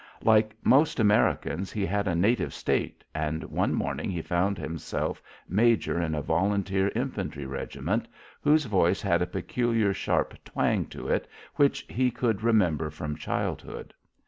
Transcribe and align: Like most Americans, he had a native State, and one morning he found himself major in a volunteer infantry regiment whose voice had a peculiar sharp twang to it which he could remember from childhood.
Like 0.23 0.55
most 0.63 0.99
Americans, 0.99 1.71
he 1.71 1.85
had 1.85 2.07
a 2.07 2.15
native 2.15 2.55
State, 2.55 3.03
and 3.13 3.43
one 3.43 3.71
morning 3.75 4.09
he 4.09 4.23
found 4.23 4.57
himself 4.57 5.21
major 5.47 6.01
in 6.01 6.15
a 6.15 6.23
volunteer 6.23 6.91
infantry 6.95 7.45
regiment 7.45 8.07
whose 8.41 8.65
voice 8.65 9.03
had 9.03 9.21
a 9.21 9.27
peculiar 9.27 9.93
sharp 9.93 10.43
twang 10.43 10.85
to 10.85 11.07
it 11.07 11.27
which 11.55 11.85
he 11.87 12.09
could 12.09 12.41
remember 12.41 12.89
from 12.89 13.15
childhood. 13.15 13.93